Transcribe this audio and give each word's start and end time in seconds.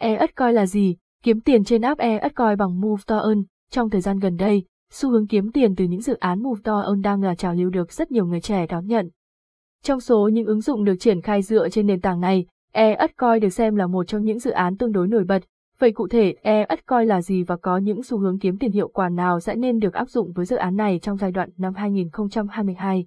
E-Coin 0.00 0.52
là 0.52 0.66
gì? 0.66 0.96
Kiếm 1.22 1.40
tiền 1.40 1.64
trên 1.64 1.82
app 1.82 2.00
E-Coin 2.00 2.56
bằng 2.56 2.80
Move 2.80 3.02
to 3.06 3.18
Earn. 3.18 3.42
Trong 3.70 3.90
thời 3.90 4.00
gian 4.00 4.18
gần 4.18 4.36
đây, 4.36 4.64
xu 4.92 5.10
hướng 5.10 5.26
kiếm 5.26 5.52
tiền 5.52 5.76
từ 5.76 5.84
những 5.84 6.00
dự 6.00 6.14
án 6.14 6.42
Move 6.42 6.60
to 6.64 6.80
Earn 6.80 7.02
đang 7.02 7.22
là 7.22 7.34
trào 7.34 7.54
lưu 7.54 7.70
được 7.70 7.92
rất 7.92 8.10
nhiều 8.10 8.26
người 8.26 8.40
trẻ 8.40 8.66
đón 8.66 8.86
nhận. 8.86 9.10
Trong 9.82 10.00
số 10.00 10.28
những 10.28 10.46
ứng 10.46 10.60
dụng 10.60 10.84
được 10.84 10.96
triển 11.00 11.20
khai 11.20 11.42
dựa 11.42 11.68
trên 11.68 11.86
nền 11.86 12.00
tảng 12.00 12.20
này, 12.20 12.46
E-Coin 12.72 13.40
được 13.40 13.48
xem 13.48 13.76
là 13.76 13.86
một 13.86 14.04
trong 14.04 14.24
những 14.24 14.38
dự 14.38 14.50
án 14.50 14.76
tương 14.76 14.92
đối 14.92 15.08
nổi 15.08 15.24
bật. 15.24 15.42
Vậy 15.78 15.92
cụ 15.92 16.08
thể 16.08 16.34
E-Coin 16.42 17.06
là 17.06 17.22
gì 17.22 17.42
và 17.42 17.56
có 17.56 17.76
những 17.76 18.02
xu 18.02 18.18
hướng 18.18 18.38
kiếm 18.38 18.58
tiền 18.58 18.72
hiệu 18.72 18.88
quả 18.88 19.08
nào 19.08 19.40
sẽ 19.40 19.54
nên 19.54 19.78
được 19.78 19.94
áp 19.94 20.08
dụng 20.08 20.32
với 20.32 20.46
dự 20.46 20.56
án 20.56 20.76
này 20.76 20.98
trong 20.98 21.16
giai 21.16 21.32
đoạn 21.32 21.50
năm 21.56 21.74
2022? 21.74 23.06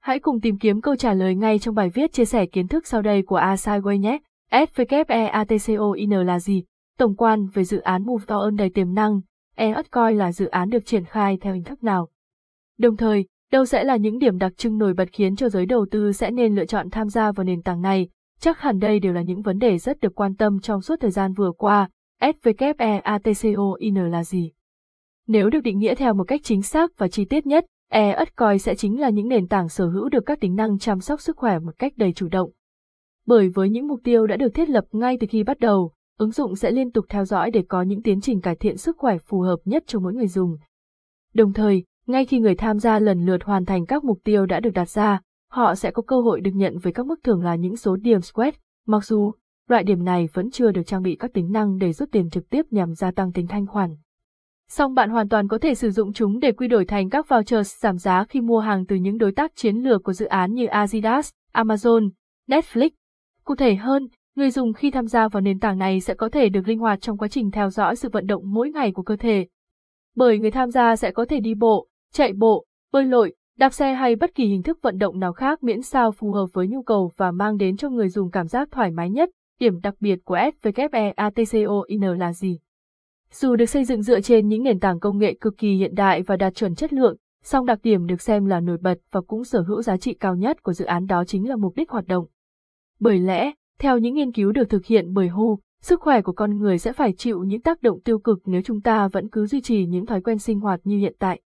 Hãy 0.00 0.18
cùng 0.18 0.40
tìm 0.40 0.58
kiếm 0.58 0.80
câu 0.80 0.96
trả 0.96 1.14
lời 1.14 1.34
ngay 1.34 1.58
trong 1.58 1.74
bài 1.74 1.88
viết 1.88 2.12
chia 2.12 2.24
sẻ 2.24 2.46
kiến 2.46 2.68
thức 2.68 2.86
sau 2.86 3.02
đây 3.02 3.22
của 3.22 3.38
Asaiway 3.38 3.96
nhé. 3.96 4.18
SWEATCOIN 4.50 6.26
là 6.26 6.40
gì? 6.40 6.64
Tổng 6.98 7.16
quan 7.16 7.46
về 7.46 7.64
dự 7.64 7.78
án 7.78 8.06
Move 8.06 8.24
to 8.26 8.40
Earn 8.40 8.56
đầy 8.56 8.70
tiềm 8.70 8.94
năng, 8.94 9.20
eAtcoin 9.56 10.18
là 10.18 10.32
dự 10.32 10.46
án 10.46 10.70
được 10.70 10.86
triển 10.86 11.04
khai 11.04 11.38
theo 11.40 11.54
hình 11.54 11.64
thức 11.64 11.84
nào? 11.84 12.08
Đồng 12.78 12.96
thời, 12.96 13.26
đâu 13.52 13.64
sẽ 13.64 13.84
là 13.84 13.96
những 13.96 14.18
điểm 14.18 14.38
đặc 14.38 14.52
trưng 14.56 14.78
nổi 14.78 14.94
bật 14.94 15.08
khiến 15.12 15.36
cho 15.36 15.48
giới 15.48 15.66
đầu 15.66 15.86
tư 15.90 16.12
sẽ 16.12 16.30
nên 16.30 16.54
lựa 16.54 16.64
chọn 16.64 16.90
tham 16.90 17.08
gia 17.08 17.32
vào 17.32 17.44
nền 17.44 17.62
tảng 17.62 17.82
này? 17.82 18.08
Chắc 18.40 18.60
hẳn 18.60 18.78
đây 18.78 19.00
đều 19.00 19.12
là 19.12 19.22
những 19.22 19.42
vấn 19.42 19.58
đề 19.58 19.78
rất 19.78 20.00
được 20.00 20.14
quan 20.14 20.36
tâm 20.36 20.60
trong 20.60 20.80
suốt 20.80 20.96
thời 21.00 21.10
gian 21.10 21.32
vừa 21.32 21.52
qua. 21.52 21.88
SWEATCOIN 22.20 24.10
là 24.10 24.24
gì? 24.24 24.52
Nếu 25.26 25.50
được 25.50 25.60
định 25.60 25.78
nghĩa 25.78 25.94
theo 25.94 26.14
một 26.14 26.24
cách 26.24 26.40
chính 26.44 26.62
xác 26.62 26.98
và 26.98 27.08
chi 27.08 27.24
tiết 27.24 27.46
nhất, 27.46 27.66
eAtcoin 27.90 28.58
sẽ 28.58 28.74
chính 28.74 29.00
là 29.00 29.10
những 29.10 29.28
nền 29.28 29.48
tảng 29.48 29.68
sở 29.68 29.86
hữu 29.86 30.08
được 30.08 30.26
các 30.26 30.40
tính 30.40 30.56
năng 30.56 30.78
chăm 30.78 31.00
sóc 31.00 31.20
sức 31.20 31.36
khỏe 31.36 31.58
một 31.58 31.72
cách 31.78 31.92
đầy 31.96 32.12
chủ 32.12 32.28
động. 32.28 32.50
Bởi 33.26 33.48
với 33.48 33.70
những 33.70 33.86
mục 33.86 34.00
tiêu 34.04 34.26
đã 34.26 34.36
được 34.36 34.54
thiết 34.54 34.68
lập 34.68 34.84
ngay 34.92 35.16
từ 35.20 35.26
khi 35.30 35.42
bắt 35.42 35.58
đầu, 35.58 35.92
ứng 36.18 36.30
dụng 36.30 36.56
sẽ 36.56 36.70
liên 36.70 36.90
tục 36.90 37.04
theo 37.08 37.24
dõi 37.24 37.50
để 37.50 37.64
có 37.68 37.82
những 37.82 38.02
tiến 38.02 38.20
trình 38.20 38.40
cải 38.40 38.56
thiện 38.56 38.76
sức 38.76 38.96
khỏe 38.98 39.18
phù 39.18 39.40
hợp 39.40 39.56
nhất 39.64 39.84
cho 39.86 40.00
mỗi 40.00 40.14
người 40.14 40.28
dùng. 40.28 40.56
Đồng 41.34 41.52
thời, 41.52 41.84
ngay 42.06 42.24
khi 42.24 42.38
người 42.38 42.54
tham 42.54 42.78
gia 42.78 42.98
lần 42.98 43.26
lượt 43.26 43.44
hoàn 43.44 43.64
thành 43.64 43.86
các 43.86 44.04
mục 44.04 44.18
tiêu 44.24 44.46
đã 44.46 44.60
được 44.60 44.70
đặt 44.70 44.88
ra, 44.88 45.20
họ 45.50 45.74
sẽ 45.74 45.90
có 45.90 46.02
cơ 46.02 46.20
hội 46.20 46.40
được 46.40 46.50
nhận 46.54 46.78
với 46.78 46.92
các 46.92 47.06
mức 47.06 47.20
thưởng 47.24 47.42
là 47.42 47.54
những 47.54 47.76
số 47.76 47.96
điểm 47.96 48.20
squat, 48.20 48.54
mặc 48.86 49.04
dù 49.04 49.32
loại 49.68 49.84
điểm 49.84 50.04
này 50.04 50.28
vẫn 50.32 50.50
chưa 50.50 50.70
được 50.70 50.82
trang 50.86 51.02
bị 51.02 51.16
các 51.18 51.32
tính 51.32 51.52
năng 51.52 51.78
để 51.78 51.92
rút 51.92 52.08
tiền 52.12 52.30
trực 52.30 52.50
tiếp 52.50 52.66
nhằm 52.70 52.94
gia 52.94 53.10
tăng 53.10 53.32
tính 53.32 53.46
thanh 53.46 53.66
khoản. 53.66 53.96
Song 54.68 54.94
bạn 54.94 55.10
hoàn 55.10 55.28
toàn 55.28 55.48
có 55.48 55.58
thể 55.58 55.74
sử 55.74 55.90
dụng 55.90 56.12
chúng 56.12 56.40
để 56.40 56.52
quy 56.52 56.68
đổi 56.68 56.84
thành 56.84 57.10
các 57.10 57.28
vouchers 57.28 57.76
giảm 57.82 57.98
giá 57.98 58.24
khi 58.28 58.40
mua 58.40 58.58
hàng 58.58 58.86
từ 58.86 58.96
những 58.96 59.18
đối 59.18 59.32
tác 59.32 59.56
chiến 59.56 59.76
lược 59.76 60.04
của 60.04 60.12
dự 60.12 60.26
án 60.26 60.54
như 60.54 60.66
Adidas, 60.66 61.30
Amazon, 61.52 62.10
Netflix. 62.48 62.90
Cụ 63.46 63.54
thể 63.54 63.74
hơn, 63.74 64.08
người 64.36 64.50
dùng 64.50 64.72
khi 64.72 64.90
tham 64.90 65.06
gia 65.06 65.28
vào 65.28 65.40
nền 65.40 65.58
tảng 65.58 65.78
này 65.78 66.00
sẽ 66.00 66.14
có 66.14 66.28
thể 66.28 66.48
được 66.48 66.68
linh 66.68 66.78
hoạt 66.78 67.00
trong 67.00 67.18
quá 67.18 67.28
trình 67.28 67.50
theo 67.50 67.70
dõi 67.70 67.96
sự 67.96 68.08
vận 68.08 68.26
động 68.26 68.42
mỗi 68.46 68.70
ngày 68.70 68.92
của 68.92 69.02
cơ 69.02 69.16
thể. 69.16 69.46
Bởi 70.16 70.38
người 70.38 70.50
tham 70.50 70.70
gia 70.70 70.96
sẽ 70.96 71.10
có 71.10 71.24
thể 71.24 71.40
đi 71.40 71.54
bộ, 71.54 71.86
chạy 72.12 72.32
bộ, 72.32 72.64
bơi 72.92 73.04
lội, 73.04 73.34
đạp 73.58 73.70
xe 73.70 73.94
hay 73.94 74.16
bất 74.16 74.34
kỳ 74.34 74.46
hình 74.46 74.62
thức 74.62 74.78
vận 74.82 74.98
động 74.98 75.18
nào 75.20 75.32
khác 75.32 75.62
miễn 75.62 75.82
sao 75.82 76.12
phù 76.12 76.32
hợp 76.32 76.46
với 76.52 76.68
nhu 76.68 76.82
cầu 76.82 77.12
và 77.16 77.30
mang 77.30 77.56
đến 77.56 77.76
cho 77.76 77.90
người 77.90 78.08
dùng 78.08 78.30
cảm 78.30 78.46
giác 78.46 78.68
thoải 78.70 78.90
mái 78.90 79.10
nhất. 79.10 79.30
Điểm 79.60 79.80
đặc 79.80 79.94
biệt 80.00 80.18
của 80.24 80.38
SWEATCOIN 80.62 82.18
là 82.18 82.32
gì? 82.32 82.58
Dù 83.32 83.56
được 83.56 83.66
xây 83.66 83.84
dựng 83.84 84.02
dựa 84.02 84.20
trên 84.20 84.48
những 84.48 84.62
nền 84.62 84.80
tảng 84.80 85.00
công 85.00 85.18
nghệ 85.18 85.34
cực 85.40 85.54
kỳ 85.58 85.76
hiện 85.76 85.94
đại 85.94 86.22
và 86.22 86.36
đạt 86.36 86.54
chuẩn 86.54 86.74
chất 86.74 86.92
lượng, 86.92 87.16
song 87.44 87.66
đặc 87.66 87.78
điểm 87.82 88.06
được 88.06 88.20
xem 88.20 88.46
là 88.46 88.60
nổi 88.60 88.78
bật 88.80 88.98
và 89.10 89.20
cũng 89.20 89.44
sở 89.44 89.60
hữu 89.60 89.82
giá 89.82 89.96
trị 89.96 90.14
cao 90.14 90.34
nhất 90.34 90.62
của 90.62 90.72
dự 90.72 90.84
án 90.84 91.06
đó 91.06 91.24
chính 91.24 91.48
là 91.48 91.56
mục 91.56 91.76
đích 91.76 91.90
hoạt 91.90 92.06
động. 92.06 92.26
Bởi 93.00 93.18
lẽ, 93.18 93.52
theo 93.78 93.98
những 93.98 94.14
nghiên 94.14 94.32
cứu 94.32 94.52
được 94.52 94.70
thực 94.70 94.86
hiện 94.86 95.14
bởi 95.14 95.28
WHO, 95.28 95.56
sức 95.80 96.00
khỏe 96.00 96.22
của 96.22 96.32
con 96.32 96.58
người 96.58 96.78
sẽ 96.78 96.92
phải 96.92 97.12
chịu 97.12 97.44
những 97.44 97.60
tác 97.60 97.82
động 97.82 98.00
tiêu 98.00 98.18
cực 98.18 98.38
nếu 98.44 98.62
chúng 98.62 98.80
ta 98.80 99.08
vẫn 99.08 99.28
cứ 99.28 99.46
duy 99.46 99.60
trì 99.60 99.86
những 99.86 100.06
thói 100.06 100.20
quen 100.20 100.38
sinh 100.38 100.60
hoạt 100.60 100.80
như 100.84 100.98
hiện 100.98 101.14
tại. 101.18 101.40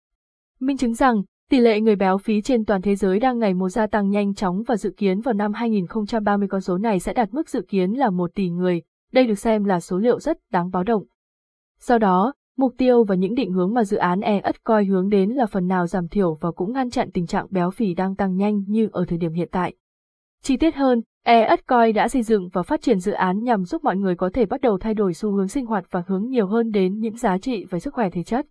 Minh 0.59 0.77
chứng 0.77 0.93
rằng, 0.93 1.23
tỷ 1.49 1.59
lệ 1.59 1.79
người 1.79 1.95
béo 1.95 2.17
phí 2.17 2.41
trên 2.41 2.65
toàn 2.65 2.81
thế 2.81 2.95
giới 2.95 3.19
đang 3.19 3.39
ngày 3.39 3.53
một 3.53 3.69
gia 3.69 3.87
tăng 3.87 4.09
nhanh 4.09 4.33
chóng 4.33 4.63
và 4.67 4.77
dự 4.77 4.93
kiến 4.97 5.21
vào 5.21 5.33
năm 5.33 5.53
2030 5.53 6.47
con 6.47 6.61
số 6.61 6.77
này 6.77 6.99
sẽ 6.99 7.13
đạt 7.13 7.33
mức 7.33 7.49
dự 7.49 7.61
kiến 7.67 7.91
là 7.91 8.09
1 8.09 8.31
tỷ 8.35 8.49
người, 8.49 8.81
đây 9.11 9.27
được 9.27 9.39
xem 9.39 9.63
là 9.63 9.79
số 9.79 9.97
liệu 9.97 10.19
rất 10.19 10.37
đáng 10.51 10.69
báo 10.71 10.83
động. 10.83 11.03
Do 11.79 11.97
đó, 11.97 12.33
mục 12.57 12.73
tiêu 12.77 13.03
và 13.03 13.15
những 13.15 13.35
định 13.35 13.51
hướng 13.51 13.73
mà 13.73 13.83
dự 13.83 13.97
án 13.97 14.21
e 14.21 14.41
coi 14.63 14.85
hướng 14.85 15.09
đến 15.09 15.29
là 15.29 15.45
phần 15.45 15.67
nào 15.67 15.87
giảm 15.87 16.07
thiểu 16.07 16.37
và 16.41 16.51
cũng 16.51 16.73
ngăn 16.73 16.89
chặn 16.89 17.11
tình 17.11 17.27
trạng 17.27 17.47
béo 17.49 17.71
phì 17.71 17.93
đang 17.93 18.15
tăng 18.15 18.35
nhanh 18.35 18.63
như 18.67 18.89
ở 18.91 19.05
thời 19.07 19.17
điểm 19.17 19.33
hiện 19.33 19.49
tại. 19.51 19.73
Chi 20.43 20.57
tiết 20.57 20.75
hơn, 20.75 21.01
e 21.29 21.91
đã 21.95 22.07
xây 22.07 22.23
dựng 22.23 22.49
và 22.53 22.63
phát 22.63 22.81
triển 22.81 22.99
dự 22.99 23.11
án 23.11 23.43
nhằm 23.43 23.65
giúp 23.65 23.83
mọi 23.83 23.95
người 23.95 24.15
có 24.15 24.29
thể 24.33 24.45
bắt 24.45 24.61
đầu 24.61 24.77
thay 24.77 24.93
đổi 24.93 25.13
xu 25.13 25.31
hướng 25.31 25.47
sinh 25.47 25.65
hoạt 25.65 25.85
và 25.91 26.03
hướng 26.07 26.29
nhiều 26.29 26.47
hơn 26.47 26.71
đến 26.71 26.99
những 26.99 27.17
giá 27.17 27.37
trị 27.37 27.65
về 27.69 27.79
sức 27.79 27.93
khỏe 27.93 28.09
thể 28.09 28.23
chất. 28.23 28.45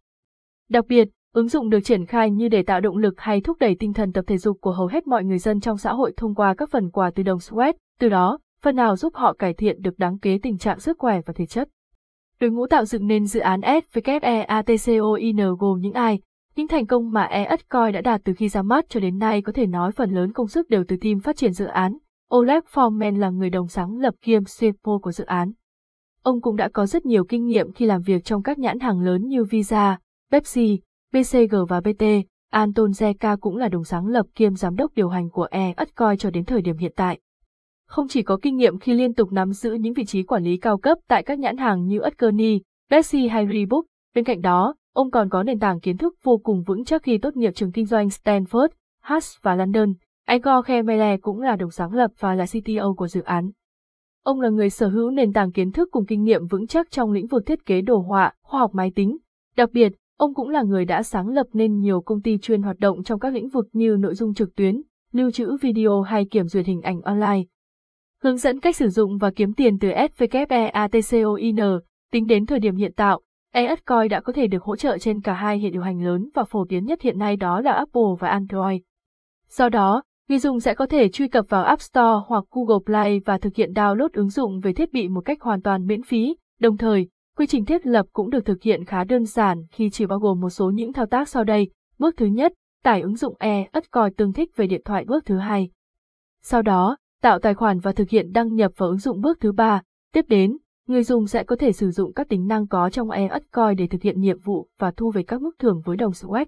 Đặc 0.69 0.85
biệt, 0.89 1.09
ứng 1.35 1.49
dụng 1.49 1.71
được 1.71 1.81
triển 1.81 2.07
khai 2.07 2.31
như 2.31 2.49
để 2.49 2.63
tạo 2.63 2.81
động 2.81 2.97
lực 2.97 3.15
hay 3.21 3.41
thúc 3.41 3.57
đẩy 3.61 3.75
tinh 3.75 3.93
thần 3.93 4.13
tập 4.13 4.25
thể 4.27 4.39
dục 4.39 4.59
của 4.61 4.73
hầu 4.73 4.87
hết 4.87 5.07
mọi 5.07 5.25
người 5.25 5.39
dân 5.39 5.61
trong 5.61 5.79
xã 5.79 5.93
hội 5.93 6.13
thông 6.17 6.35
qua 6.35 6.55
các 6.55 6.71
phần 6.71 6.91
quà 6.91 7.11
từ 7.15 7.23
đồng 7.23 7.39
sweat, 7.39 7.73
từ 8.01 8.09
đó, 8.09 8.39
phần 8.63 8.77
nào 8.77 8.97
giúp 8.97 9.15
họ 9.15 9.33
cải 9.33 9.55
thiện 9.55 9.83
được 9.83 9.99
đáng 9.99 10.19
kế 10.19 10.39
tình 10.43 10.59
trạng 10.59 10.81
sức 10.81 10.99
khỏe 10.99 11.21
và 11.27 11.33
thể 11.33 11.47
chất. 11.47 11.69
Đội 12.41 12.51
ngũ 12.51 12.67
tạo 12.67 12.85
dựng 12.85 13.07
nên 13.07 13.27
dự 13.27 13.41
án 13.41 13.61
SWEATCOIN 13.61 15.57
gồm 15.59 15.81
những 15.81 15.93
ai, 15.93 16.21
những 16.57 16.69
thành 16.69 16.87
công 16.87 17.13
mà 17.13 17.23
eAtcoin 17.23 17.93
đã 17.93 18.01
đạt 18.01 18.21
từ 18.25 18.33
khi 18.35 18.49
ra 18.49 18.63
mắt 18.63 18.85
cho 18.89 19.01
đến 19.01 19.19
nay 19.19 19.43
có 19.43 19.53
thể 19.53 19.67
nói 19.67 19.93
phần 19.93 20.11
lớn 20.11 20.33
công 20.33 20.49
sức 20.49 20.69
đều 20.71 20.85
từ 20.89 20.97
team 20.97 21.21
phát 21.21 21.37
triển 21.37 21.53
dự 21.53 21.65
án. 21.65 21.99
Oleg 22.35 22.61
Forman 22.73 23.19
là 23.19 23.31
người 23.31 23.51
đồng 23.51 23.69
sáng 23.69 23.99
lập 23.99 24.15
kiêm 24.23 24.43
CFO 24.43 24.99
của 24.99 25.13
dự 25.13 25.25
án. 25.25 25.53
Ông 26.23 26.41
cũng 26.41 26.57
đã 26.57 26.69
có 26.69 26.87
rất 26.87 27.07
nhiều 27.07 27.25
kinh 27.25 27.47
nghiệm 27.47 27.73
khi 27.73 27.87
làm 27.87 28.03
việc 28.03 28.25
trong 28.25 28.43
các 28.43 28.59
nhãn 28.59 28.81
hàng 28.81 29.01
lớn 29.01 29.27
như 29.27 29.45
Visa, 29.45 29.99
Pepsi, 30.33 30.81
BCG 31.13 31.57
và 31.69 31.81
BT. 31.81 32.05
Anton 32.51 32.91
Zeka 32.91 33.37
cũng 33.37 33.57
là 33.57 33.69
đồng 33.69 33.85
sáng 33.85 34.07
lập 34.07 34.27
kiêm 34.35 34.55
giám 34.55 34.77
đốc 34.77 34.95
điều 34.95 35.09
hành 35.09 35.31
của 35.31 35.47
eAtcoin 35.51 36.19
cho 36.19 36.31
đến 36.31 36.45
thời 36.45 36.63
điểm 36.63 36.77
hiện 36.77 36.93
tại. 36.97 37.21
Không 37.87 38.09
chỉ 38.09 38.23
có 38.23 38.39
kinh 38.43 38.57
nghiệm 38.57 38.79
khi 38.79 38.95
liên 38.95 39.15
tục 39.15 39.33
nắm 39.33 39.53
giữ 39.53 39.73
những 39.73 39.95
vị 39.95 40.05
trí 40.05 40.23
quản 40.23 40.45
lý 40.45 40.57
cao 40.57 40.79
cấp 40.79 40.99
tại 41.09 41.23
các 41.23 41.39
nhãn 41.39 41.57
hàng 41.57 41.87
như 41.87 42.01
Utkerny, 42.07 42.61
Pepsi 42.91 43.29
hay 43.29 43.47
Reebok, 43.53 43.85
bên 44.15 44.25
cạnh 44.25 44.41
đó, 44.41 44.75
ông 44.95 45.11
còn 45.11 45.29
có 45.29 45.43
nền 45.43 45.59
tảng 45.59 45.81
kiến 45.81 45.97
thức 45.97 46.15
vô 46.23 46.39
cùng 46.43 46.63
vững 46.63 46.85
chắc 46.85 47.03
khi 47.03 47.19
tốt 47.19 47.37
nghiệp 47.37 47.51
trường 47.55 47.73
kinh 47.73 47.87
doanh 47.87 48.09
Stanford, 48.09 48.69
Harvard 49.01 49.37
và 49.43 49.55
London. 49.55 49.93
Igor 50.29 50.65
Khemele 50.65 51.17
cũng 51.17 51.41
là 51.41 51.57
đồng 51.57 51.71
sáng 51.71 51.93
lập 51.93 52.11
và 52.19 52.35
là 52.35 52.45
CTO 52.47 52.93
của 52.97 53.09
dự 53.09 53.23
án. 53.23 53.51
Ông 54.25 54.41
là 54.41 54.49
người 54.49 54.71
sở 54.71 54.89
hữu 54.89 55.11
nền 55.11 55.33
tảng 55.33 55.53
kiến 55.53 55.73
thức 55.73 55.89
cùng 55.93 56.07
kinh 56.07 56.25
nghiệm 56.25 56.47
vững 56.47 56.67
chắc 56.67 56.91
trong 56.91 57.13
lĩnh 57.13 57.27
vực 57.27 57.47
thiết 57.47 57.67
kế 57.67 57.81
đồ 57.81 57.99
họa, 57.99 58.33
khoa 58.43 58.61
học 58.61 58.71
máy 58.75 58.93
tính. 58.95 59.19
Đặc 59.57 59.71
biệt, 59.73 59.93
ông 60.19 60.35
cũng 60.35 60.49
là 60.49 60.63
người 60.63 60.85
đã 60.85 61.03
sáng 61.03 61.29
lập 61.29 61.47
nên 61.53 61.79
nhiều 61.79 62.01
công 62.01 62.23
ty 62.23 62.39
chuyên 62.39 62.63
hoạt 62.63 62.79
động 62.79 63.03
trong 63.03 63.21
các 63.21 63.33
lĩnh 63.35 63.49
vực 63.49 63.69
như 63.73 63.97
nội 64.01 64.15
dung 64.15 64.35
trực 64.35 64.57
tuyến, 64.57 64.83
lưu 65.13 65.31
trữ 65.31 65.57
video 65.61 66.03
hay 66.03 66.25
kiểm 66.25 66.47
duyệt 66.47 66.67
hình 66.67 66.81
ảnh 66.81 67.01
online. 67.01 67.43
Hướng 68.23 68.37
dẫn 68.37 68.61
cách 68.61 68.77
sử 68.77 68.89
dụng 68.89 69.19
và 69.19 69.31
kiếm 69.31 69.55
tiền 69.55 69.79
từ 69.79 69.89
SWEATCOIN, 69.89 71.81
tính 72.13 72.27
đến 72.27 72.47
thời 72.47 72.61
điểm 72.61 72.77
hiện 72.77 72.93
tạo, 72.93 73.21
eAtcoin 73.53 74.09
đã 74.09 74.21
có 74.21 74.33
thể 74.33 74.47
được 74.47 74.63
hỗ 74.63 74.77
trợ 74.77 74.99
trên 74.99 75.21
cả 75.21 75.33
hai 75.33 75.59
hệ 75.59 75.71
điều 75.71 75.83
hành 75.83 76.05
lớn 76.05 76.29
và 76.35 76.45
phổ 76.45 76.65
biến 76.65 76.85
nhất 76.85 77.03
hiện 77.03 77.19
nay 77.19 77.37
đó 77.37 77.61
là 77.61 77.73
Apple 77.73 78.03
và 78.19 78.29
Android. 78.29 78.81
Do 79.49 79.69
đó, 79.69 80.03
người 80.29 80.39
dùng 80.39 80.61
sẽ 80.61 80.75
có 80.75 80.87
thể 80.87 81.09
truy 81.09 81.29
cập 81.29 81.45
vào 81.49 81.65
App 81.65 81.83
Store 81.83 82.25
hoặc 82.27 82.45
Google 82.51 82.79
Play 82.87 83.21
và 83.25 83.39
thực 83.39 83.55
hiện 83.55 83.73
download 83.73 84.09
ứng 84.13 84.31
dụng 84.31 84.61
về 84.61 84.73
thiết 84.73 84.93
bị 84.93 85.09
một 85.09 85.21
cách 85.21 85.41
hoàn 85.41 85.63
toàn 85.63 85.87
miễn 85.87 86.03
phí, 86.03 86.37
đồng 86.61 86.77
thời, 86.77 87.09
quy 87.37 87.47
trình 87.47 87.65
thiết 87.65 87.87
lập 87.87 88.07
cũng 88.13 88.31
được 88.31 88.45
thực 88.45 88.63
hiện 88.63 88.85
khá 88.85 89.05
đơn 89.05 89.25
giản 89.25 89.63
khi 89.71 89.91
chỉ 89.91 90.07
bao 90.07 90.19
gồm 90.19 90.41
một 90.41 90.51
số 90.51 90.71
những 90.71 90.93
thao 90.93 91.07
tác 91.07 91.29
sau 91.29 91.45
đây. 91.45 91.71
Bước 91.99 92.15
thứ 92.17 92.27
nhất, 92.27 92.53
tải 92.83 93.01
ứng 93.01 93.17
dụng 93.17 93.35
eAtcoin 93.39 94.15
tương 94.17 94.33
thích 94.33 94.51
về 94.57 94.67
điện 94.67 94.83
thoại 94.85 95.05
bước 95.05 95.25
thứ 95.27 95.39
hai. 95.39 95.71
Sau 96.43 96.63
đó, 96.63 96.97
tạo 97.23 97.39
tài 97.39 97.55
khoản 97.55 97.79
và 97.79 97.93
thực 97.93 98.11
hiện 98.11 98.33
đăng 98.33 98.55
nhập 98.55 98.73
vào 98.77 98.89
ứng 98.89 98.99
dụng 98.99 99.21
bước 99.21 99.41
thứ 99.41 99.53
ba. 99.53 99.83
Tiếp 100.13 100.25
đến, 100.29 100.57
người 100.87 101.03
dùng 101.03 101.27
sẽ 101.27 101.45
có 101.45 101.57
thể 101.57 101.73
sử 101.73 101.91
dụng 101.91 102.13
các 102.13 102.29
tính 102.29 102.47
năng 102.47 102.67
có 102.67 102.91
trong 102.91 103.11
e 103.11 103.27
ất 103.27 103.43
coi 103.51 103.75
để 103.75 103.87
thực 103.87 104.03
hiện 104.03 104.21
nhiệm 104.21 104.39
vụ 104.39 104.69
và 104.79 104.91
thu 104.91 105.11
về 105.11 105.23
các 105.23 105.41
mức 105.41 105.51
thưởng 105.59 105.81
với 105.85 105.97
đồng 105.97 106.13
Sweat. 106.13 106.47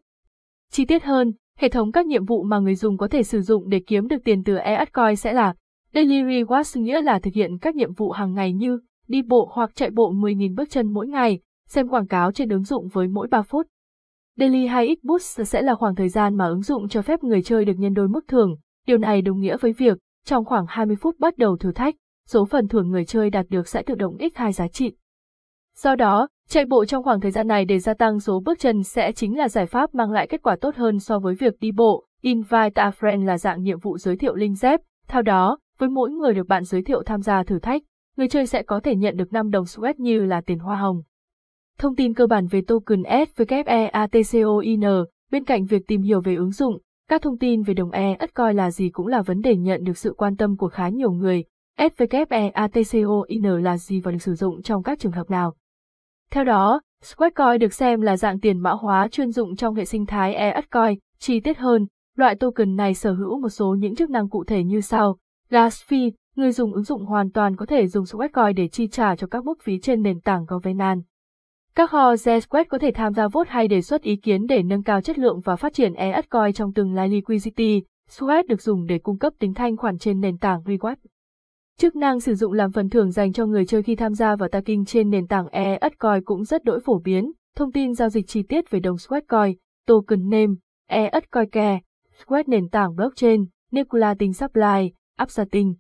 Chi 0.70 0.84
tiết 0.84 1.04
hơn, 1.04 1.32
hệ 1.60 1.68
thống 1.68 1.92
các 1.92 2.06
nhiệm 2.06 2.24
vụ 2.24 2.42
mà 2.42 2.58
người 2.58 2.74
dùng 2.74 2.98
có 2.98 3.08
thể 3.08 3.22
sử 3.22 3.40
dụng 3.40 3.68
để 3.68 3.80
kiếm 3.86 4.08
được 4.08 4.16
tiền 4.24 4.44
từ 4.44 4.56
eAtcoin 4.56 5.16
sẽ 5.16 5.32
là 5.32 5.54
Daily 5.94 6.22
Rewards 6.22 6.80
nghĩa 6.80 7.02
là 7.02 7.18
thực 7.18 7.34
hiện 7.34 7.58
các 7.58 7.74
nhiệm 7.74 7.92
vụ 7.92 8.10
hàng 8.10 8.34
ngày 8.34 8.52
như 8.52 8.80
đi 9.08 9.22
bộ 9.22 9.50
hoặc 9.52 9.74
chạy 9.74 9.90
bộ 9.90 10.12
10.000 10.12 10.54
bước 10.56 10.70
chân 10.70 10.92
mỗi 10.92 11.06
ngày, 11.06 11.40
xem 11.68 11.88
quảng 11.88 12.06
cáo 12.06 12.32
trên 12.32 12.48
ứng 12.48 12.64
dụng 12.64 12.88
với 12.88 13.08
mỗi 13.08 13.28
3 13.28 13.42
phút. 13.42 13.66
Daily 14.36 14.66
hay 14.66 14.96
X 15.02 15.04
Boost 15.04 15.40
sẽ 15.46 15.62
là 15.62 15.74
khoảng 15.74 15.94
thời 15.94 16.08
gian 16.08 16.36
mà 16.36 16.46
ứng 16.46 16.62
dụng 16.62 16.88
cho 16.88 17.02
phép 17.02 17.24
người 17.24 17.42
chơi 17.42 17.64
được 17.64 17.78
nhân 17.78 17.94
đôi 17.94 18.08
mức 18.08 18.24
thưởng, 18.28 18.56
điều 18.86 18.98
này 18.98 19.22
đồng 19.22 19.40
nghĩa 19.40 19.56
với 19.56 19.72
việc 19.72 19.98
trong 20.24 20.44
khoảng 20.44 20.64
20 20.68 20.96
phút 20.96 21.18
bắt 21.18 21.38
đầu 21.38 21.56
thử 21.56 21.72
thách, 21.72 21.94
số 22.26 22.44
phần 22.44 22.68
thưởng 22.68 22.90
người 22.90 23.04
chơi 23.04 23.30
đạt 23.30 23.46
được 23.48 23.68
sẽ 23.68 23.82
tự 23.82 23.94
động 23.94 24.16
x2 24.16 24.52
giá 24.52 24.68
trị. 24.68 24.92
Do 25.76 25.94
đó, 25.94 26.28
chạy 26.50 26.64
bộ 26.64 26.84
trong 26.84 27.02
khoảng 27.02 27.20
thời 27.20 27.30
gian 27.30 27.46
này 27.46 27.64
để 27.64 27.78
gia 27.78 27.94
tăng 27.94 28.20
số 28.20 28.42
bước 28.44 28.58
chân 28.58 28.82
sẽ 28.82 29.12
chính 29.12 29.38
là 29.38 29.48
giải 29.48 29.66
pháp 29.66 29.94
mang 29.94 30.10
lại 30.10 30.26
kết 30.26 30.42
quả 30.42 30.56
tốt 30.60 30.76
hơn 30.76 30.98
so 30.98 31.18
với 31.18 31.34
việc 31.34 31.54
đi 31.60 31.72
bộ. 31.72 32.04
Invite 32.22 32.70
a 32.74 32.90
friend 33.00 33.24
là 33.24 33.38
dạng 33.38 33.62
nhiệm 33.62 33.78
vụ 33.78 33.98
giới 33.98 34.16
thiệu 34.16 34.34
link 34.34 34.58
dép. 34.58 34.80
Theo 35.08 35.22
đó, 35.22 35.58
với 35.78 35.88
mỗi 35.88 36.10
người 36.10 36.34
được 36.34 36.48
bạn 36.48 36.64
giới 36.64 36.82
thiệu 36.82 37.02
tham 37.06 37.22
gia 37.22 37.42
thử 37.42 37.58
thách, 37.58 37.82
người 38.16 38.28
chơi 38.28 38.46
sẽ 38.46 38.62
có 38.62 38.80
thể 38.80 38.96
nhận 38.96 39.16
được 39.16 39.32
5 39.32 39.50
đồng 39.50 39.64
sweat 39.64 39.94
như 39.96 40.24
là 40.24 40.40
tiền 40.40 40.58
hoa 40.58 40.76
hồng. 40.76 41.02
Thông 41.78 41.96
tin 41.96 42.14
cơ 42.14 42.26
bản 42.26 42.46
về 42.46 42.62
token 42.66 43.02
SWEATCOIN, 43.02 45.04
bên 45.30 45.44
cạnh 45.44 45.64
việc 45.64 45.86
tìm 45.86 46.02
hiểu 46.02 46.20
về 46.20 46.34
ứng 46.34 46.50
dụng, 46.50 46.78
các 47.08 47.22
thông 47.22 47.38
tin 47.38 47.62
về 47.62 47.74
đồng 47.74 47.90
E 47.90 48.16
ất 48.18 48.34
coi 48.34 48.54
là 48.54 48.70
gì 48.70 48.90
cũng 48.90 49.06
là 49.06 49.22
vấn 49.22 49.40
đề 49.40 49.56
nhận 49.56 49.84
được 49.84 49.98
sự 49.98 50.14
quan 50.16 50.36
tâm 50.36 50.56
của 50.56 50.68
khá 50.68 50.88
nhiều 50.88 51.10
người. 51.10 51.44
SWEATCOIN 51.78 53.62
là 53.62 53.78
gì 53.78 54.00
và 54.00 54.12
được 54.12 54.22
sử 54.22 54.34
dụng 54.34 54.62
trong 54.62 54.82
các 54.82 54.98
trường 54.98 55.12
hợp 55.12 55.30
nào? 55.30 55.54
Theo 56.30 56.44
đó, 56.44 56.80
Squarecoin 57.02 57.58
được 57.58 57.72
xem 57.72 58.00
là 58.00 58.16
dạng 58.16 58.40
tiền 58.40 58.58
mã 58.58 58.70
hóa 58.70 59.08
chuyên 59.08 59.30
dụng 59.30 59.56
trong 59.56 59.74
hệ 59.74 59.84
sinh 59.84 60.06
thái 60.06 60.34
ESCoin. 60.34 60.98
Chi 61.18 61.40
tiết 61.40 61.58
hơn, 61.58 61.86
loại 62.16 62.34
token 62.34 62.76
này 62.76 62.94
sở 62.94 63.12
hữu 63.12 63.40
một 63.40 63.48
số 63.48 63.74
những 63.78 63.94
chức 63.94 64.10
năng 64.10 64.28
cụ 64.28 64.44
thể 64.44 64.64
như 64.64 64.80
sau. 64.80 65.16
Gas 65.48 65.82
fee, 65.88 66.10
người 66.36 66.52
dùng 66.52 66.72
ứng 66.72 66.84
dụng 66.84 67.04
hoàn 67.04 67.30
toàn 67.30 67.56
có 67.56 67.66
thể 67.66 67.86
dùng 67.86 68.06
Squarecoin 68.06 68.54
để 68.54 68.68
chi 68.68 68.88
trả 68.88 69.16
cho 69.16 69.26
các 69.26 69.44
mức 69.44 69.62
phí 69.62 69.78
trên 69.80 70.02
nền 70.02 70.20
tảng 70.20 70.46
Covenant. 70.46 71.02
Các 71.74 71.90
kho 71.90 72.14
Zsquad 72.14 72.64
có 72.68 72.78
thể 72.78 72.90
tham 72.94 73.14
gia 73.14 73.28
vote 73.28 73.50
hay 73.50 73.68
đề 73.68 73.82
xuất 73.82 74.02
ý 74.02 74.16
kiến 74.16 74.46
để 74.46 74.62
nâng 74.62 74.82
cao 74.82 75.00
chất 75.00 75.18
lượng 75.18 75.40
và 75.40 75.56
phát 75.56 75.74
triển 75.74 75.94
ESCoin 75.94 76.52
trong 76.52 76.72
tương 76.72 76.94
lai 76.94 77.08
liquidity. 77.08 77.82
Square 78.08 78.42
được 78.48 78.62
dùng 78.62 78.86
để 78.86 78.98
cung 78.98 79.18
cấp 79.18 79.32
tính 79.38 79.54
thanh 79.54 79.76
khoản 79.76 79.98
trên 79.98 80.20
nền 80.20 80.38
tảng 80.38 80.60
Reward. 80.62 80.96
Chức 81.80 81.96
năng 81.96 82.20
sử 82.20 82.34
dụng 82.34 82.52
làm 82.52 82.72
phần 82.72 82.88
thưởng 82.88 83.10
dành 83.10 83.32
cho 83.32 83.46
người 83.46 83.66
chơi 83.66 83.82
khi 83.82 83.96
tham 83.96 84.14
gia 84.14 84.36
vào 84.36 84.48
taking 84.48 84.84
trên 84.84 85.10
nền 85.10 85.26
tảng 85.26 85.48
EATCOIN 85.48 86.24
cũng 86.24 86.44
rất 86.44 86.64
đổi 86.64 86.80
phổ 86.80 86.98
biến. 86.98 87.32
Thông 87.56 87.72
tin 87.72 87.94
giao 87.94 88.08
dịch 88.08 88.26
chi 88.28 88.42
tiết 88.42 88.70
về 88.70 88.80
đồng 88.80 88.98
Squarecoin, 88.98 89.56
token 89.86 90.30
name, 90.30 90.54
EATCOIN 90.86 91.50
Care, 91.50 91.80
sweat 92.24 92.44
nền 92.46 92.68
tảng 92.68 92.94
blockchain, 92.96 93.44
Nicolating 93.70 94.32
Supply, 94.32 94.90
Upstarting. 95.22 95.74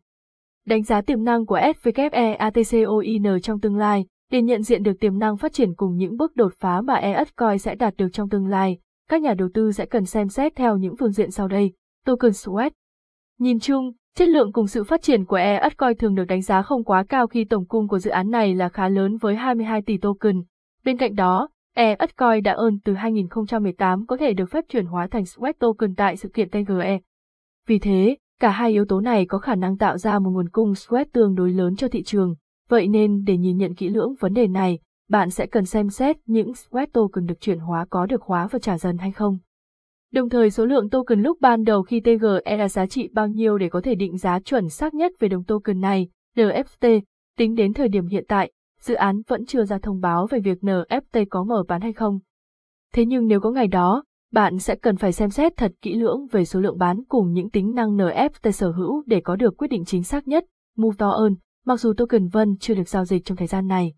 Đánh 0.66 0.82
giá 0.82 1.00
tiềm 1.00 1.24
năng 1.24 1.46
của 1.46 1.60
SWEATCOIN 1.82 3.40
trong 3.42 3.60
tương 3.60 3.76
lai, 3.76 4.06
để 4.30 4.42
nhận 4.42 4.62
diện 4.62 4.82
được 4.82 5.00
tiềm 5.00 5.18
năng 5.18 5.36
phát 5.36 5.52
triển 5.52 5.74
cùng 5.74 5.96
những 5.96 6.16
bước 6.16 6.36
đột 6.36 6.52
phá 6.58 6.80
mà 6.80 6.94
EATCOIN 6.94 7.58
sẽ 7.58 7.74
đạt 7.74 7.96
được 7.96 8.08
trong 8.12 8.28
tương 8.28 8.46
lai, 8.46 8.78
các 9.08 9.22
nhà 9.22 9.34
đầu 9.34 9.48
tư 9.54 9.72
sẽ 9.72 9.86
cần 9.86 10.04
xem 10.04 10.28
xét 10.28 10.52
theo 10.56 10.76
những 10.76 10.96
phương 10.96 11.12
diện 11.12 11.30
sau 11.30 11.48
đây. 11.48 11.72
Token 12.06 12.30
Sweat 12.30 12.70
Nhìn 13.38 13.60
chung, 13.60 13.92
chất 14.16 14.28
lượng 14.28 14.52
cùng 14.52 14.66
sự 14.66 14.84
phát 14.84 15.02
triển 15.02 15.24
của 15.24 15.36
EATCOIN 15.36 15.96
thường 15.96 16.14
được 16.14 16.24
đánh 16.24 16.42
giá 16.42 16.62
không 16.62 16.84
quá 16.84 17.04
cao 17.08 17.26
khi 17.26 17.44
tổng 17.44 17.66
cung 17.66 17.88
của 17.88 17.98
dự 17.98 18.10
án 18.10 18.30
này 18.30 18.54
là 18.54 18.68
khá 18.68 18.88
lớn 18.88 19.16
với 19.16 19.36
22 19.36 19.82
tỷ 19.82 19.96
token. 19.98 20.42
Bên 20.84 20.96
cạnh 20.96 21.14
đó, 21.14 21.48
EATCOIN 21.74 22.42
đã 22.42 22.52
ơn 22.52 22.78
từ 22.84 22.94
2018 22.94 24.06
có 24.06 24.16
thể 24.16 24.32
được 24.32 24.50
phép 24.50 24.64
chuyển 24.68 24.86
hóa 24.86 25.06
thành 25.10 25.22
Sweat 25.22 25.52
token 25.58 25.94
tại 25.94 26.16
sự 26.16 26.28
kiện 26.28 26.48
TGE. 26.50 26.98
Vì 27.66 27.78
thế, 27.78 28.16
cả 28.40 28.50
hai 28.50 28.70
yếu 28.70 28.84
tố 28.84 29.00
này 29.00 29.26
có 29.26 29.38
khả 29.38 29.54
năng 29.54 29.76
tạo 29.76 29.98
ra 29.98 30.18
một 30.18 30.30
nguồn 30.30 30.48
cung 30.48 30.72
Sweat 30.72 31.04
tương 31.12 31.34
đối 31.34 31.50
lớn 31.50 31.76
cho 31.76 31.88
thị 31.88 32.02
trường. 32.02 32.34
Vậy 32.68 32.88
nên 32.88 33.24
để 33.24 33.36
nhìn 33.36 33.56
nhận 33.56 33.74
kỹ 33.74 33.88
lưỡng 33.88 34.14
vấn 34.20 34.34
đề 34.34 34.46
này, 34.46 34.78
bạn 35.08 35.30
sẽ 35.30 35.46
cần 35.46 35.64
xem 35.64 35.90
xét 35.90 36.16
những 36.26 36.52
sweat 36.52 36.86
token 36.92 37.26
được 37.26 37.40
chuyển 37.40 37.58
hóa 37.58 37.86
có 37.90 38.06
được 38.06 38.22
hóa 38.22 38.48
và 38.50 38.58
trả 38.58 38.78
dần 38.78 38.98
hay 38.98 39.12
không. 39.12 39.38
Đồng 40.12 40.28
thời 40.28 40.50
số 40.50 40.66
lượng 40.66 40.90
token 40.90 41.22
lúc 41.22 41.38
ban 41.40 41.64
đầu 41.64 41.82
khi 41.82 42.00
TGE 42.00 42.56
là 42.56 42.68
giá 42.68 42.86
trị 42.86 43.08
bao 43.12 43.28
nhiêu 43.28 43.58
để 43.58 43.68
có 43.68 43.80
thể 43.80 43.94
định 43.94 44.18
giá 44.18 44.40
chuẩn 44.40 44.68
xác 44.68 44.94
nhất 44.94 45.12
về 45.18 45.28
đồng 45.28 45.44
token 45.44 45.80
này, 45.80 46.08
NFT, 46.36 47.00
tính 47.36 47.54
đến 47.54 47.72
thời 47.72 47.88
điểm 47.88 48.06
hiện 48.06 48.24
tại, 48.28 48.52
dự 48.80 48.94
án 48.94 49.22
vẫn 49.28 49.46
chưa 49.46 49.64
ra 49.64 49.78
thông 49.78 50.00
báo 50.00 50.26
về 50.26 50.40
việc 50.40 50.58
NFT 50.60 51.26
có 51.30 51.44
mở 51.44 51.64
bán 51.68 51.80
hay 51.80 51.92
không. 51.92 52.18
Thế 52.94 53.06
nhưng 53.06 53.26
nếu 53.26 53.40
có 53.40 53.50
ngày 53.50 53.66
đó, 53.66 54.04
bạn 54.32 54.58
sẽ 54.58 54.74
cần 54.74 54.96
phải 54.96 55.12
xem 55.12 55.30
xét 55.30 55.56
thật 55.56 55.72
kỹ 55.82 55.94
lưỡng 55.94 56.26
về 56.30 56.44
số 56.44 56.60
lượng 56.60 56.78
bán 56.78 57.04
cùng 57.08 57.32
những 57.32 57.50
tính 57.50 57.74
năng 57.74 57.96
NFT 57.96 58.50
sở 58.50 58.70
hữu 58.70 59.02
để 59.06 59.20
có 59.24 59.36
được 59.36 59.56
quyết 59.56 59.68
định 59.68 59.84
chính 59.84 60.02
xác 60.02 60.28
nhất, 60.28 60.44
move 60.76 60.96
to 60.98 61.10
earn, 61.10 61.34
mặc 61.66 61.80
dù 61.80 61.92
token 61.96 62.28
Vân 62.28 62.56
chưa 62.60 62.74
được 62.74 62.88
giao 62.88 63.04
dịch 63.04 63.24
trong 63.24 63.36
thời 63.36 63.46
gian 63.46 63.66
này. 63.66 63.94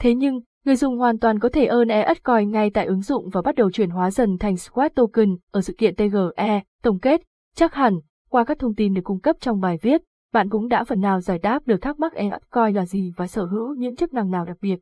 Thế 0.00 0.14
nhưng, 0.14 0.40
người 0.64 0.76
dùng 0.76 0.98
hoàn 0.98 1.18
toàn 1.18 1.38
có 1.38 1.48
thể 1.48 1.66
earn 1.66 1.88
EATCOIN 1.88 2.50
ngay 2.50 2.70
tại 2.70 2.86
ứng 2.86 3.02
dụng 3.02 3.28
và 3.28 3.42
bắt 3.42 3.54
đầu 3.54 3.70
chuyển 3.70 3.90
hóa 3.90 4.10
dần 4.10 4.38
thành 4.38 4.56
Squat 4.56 4.94
Token 4.94 5.36
ở 5.50 5.60
sự 5.60 5.74
kiện 5.78 5.94
TGE. 5.94 6.62
Tổng 6.82 6.98
kết, 6.98 7.22
chắc 7.54 7.74
hẳn, 7.74 7.94
qua 8.28 8.44
các 8.44 8.58
thông 8.58 8.74
tin 8.74 8.94
được 8.94 9.00
cung 9.04 9.20
cấp 9.20 9.36
trong 9.40 9.60
bài 9.60 9.78
viết, 9.82 10.02
bạn 10.32 10.48
cũng 10.48 10.68
đã 10.68 10.84
phần 10.84 11.00
nào 11.00 11.20
giải 11.20 11.38
đáp 11.38 11.66
được 11.66 11.82
thắc 11.82 11.98
mắc 11.98 12.14
EATCOIN 12.14 12.74
là 12.74 12.86
gì 12.86 13.12
và 13.16 13.26
sở 13.26 13.44
hữu 13.44 13.74
những 13.74 13.96
chức 13.96 14.12
năng 14.12 14.30
nào 14.30 14.44
đặc 14.44 14.56
biệt. 14.60 14.76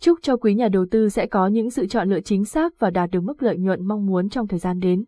Chúc 0.00 0.18
cho 0.22 0.36
quý 0.36 0.54
nhà 0.54 0.68
đầu 0.68 0.86
tư 0.90 1.08
sẽ 1.08 1.26
có 1.26 1.46
những 1.46 1.70
sự 1.70 1.86
chọn 1.86 2.10
lựa 2.10 2.20
chính 2.20 2.44
xác 2.44 2.78
và 2.78 2.90
đạt 2.90 3.10
được 3.10 3.20
mức 3.20 3.42
lợi 3.42 3.58
nhuận 3.58 3.86
mong 3.86 4.06
muốn 4.06 4.28
trong 4.28 4.46
thời 4.46 4.58
gian 4.58 4.78
đến. 4.78 5.04